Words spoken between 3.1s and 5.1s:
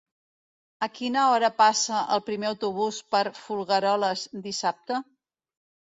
per Folgueroles dissabte?